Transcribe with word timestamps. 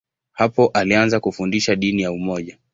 Hapo 0.33 0.67
alianza 0.67 1.19
kufundisha 1.19 1.75
dini 1.75 2.01
ya 2.01 2.11
umoja. 2.11 2.57